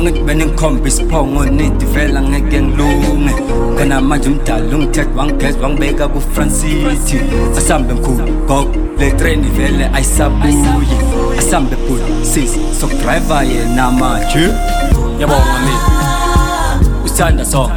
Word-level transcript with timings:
mangitbe 0.00 0.34
ningikhombe 0.34 0.88
isiphongo 0.88 1.44
nidivela 1.56 2.20
ngeke 2.22 2.58
ngilunge 2.62 3.32
khona 3.76 3.96
manje 4.08 4.28
umdala 4.30 4.74
ungithetha 4.76 5.14
wangigeza 5.18 5.58
wangibeka 5.62 6.04
kufrancity 6.12 7.18
asambe 7.58 7.92
mkhulu 7.94 8.32
gok 8.48 8.68
le 9.00 9.10
train 9.18 9.40
ivele 9.48 9.86
ayisabuyi 9.96 10.96
asambe 11.38 11.76
bhul 11.84 12.00
sis 12.32 12.52
sokudriva 12.78 13.38
yena 13.50 13.90
manje 13.90 14.44
yabonga 15.20 15.58
mina 15.64 15.80
usithanda 17.04 17.44
song 17.44 17.70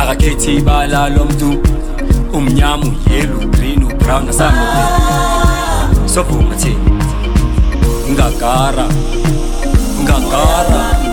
akakhethi 0.00 0.50
ibala 0.56 1.08
lo 1.08 1.24
mntu 1.24 1.48
umnyama 2.36 2.86
uyelo 3.06 3.38
green 3.54 3.82
ubrown 3.84 4.28
asambe 4.28 4.66
sovuma 6.14 6.54
thina 6.62 6.90
ungagara 8.08 8.84
ungagara 9.98 11.07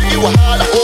You 0.00 0.08
you 0.20 0.20
harder. 0.22 0.83